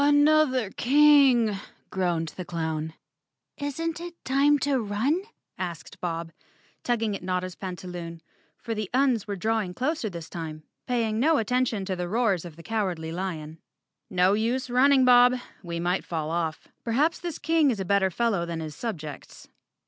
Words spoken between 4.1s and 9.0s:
time to run?" asked Bob, tugging at Notta's pantaloon, for the